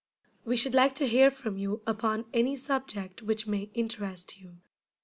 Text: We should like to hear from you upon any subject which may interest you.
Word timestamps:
We 0.45 0.55
should 0.57 0.73
like 0.73 0.95
to 0.95 1.07
hear 1.07 1.29
from 1.29 1.59
you 1.59 1.83
upon 1.85 2.25
any 2.33 2.55
subject 2.55 3.21
which 3.21 3.45
may 3.45 3.69
interest 3.75 4.39
you. 4.41 4.57